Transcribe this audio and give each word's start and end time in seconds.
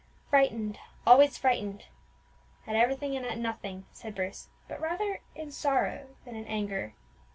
"Frightened, 0.31 0.79
always 1.05 1.37
frightened, 1.37 1.85
at 2.65 2.75
everything 2.75 3.15
and 3.15 3.23
at 3.23 3.37
nothing!" 3.37 3.85
said 3.91 4.15
Bruce, 4.15 4.49
but 4.67 4.81
rather 4.81 5.19
in 5.35 5.51
sorrow 5.51 6.15
than 6.25 6.35
in 6.35 6.47
anger. 6.47 6.95